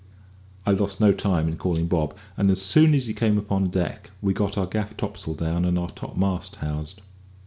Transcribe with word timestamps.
I 0.65 0.71
lost 0.71 0.99
no 0.99 1.13
time 1.13 1.47
in 1.47 1.57
calling 1.57 1.85
Bob, 1.85 2.17
and 2.35 2.49
as 2.49 2.59
soon 2.59 2.95
as 2.95 3.05
he 3.05 3.13
came 3.13 3.37
upon 3.37 3.67
deck 3.69 4.09
we 4.19 4.33
got 4.33 4.57
our 4.57 4.65
gaff 4.65 4.97
topsail 4.97 5.35
down 5.35 5.63
and 5.63 5.77
our 5.77 5.91
topmast 5.91 6.55
housed. 6.55 7.01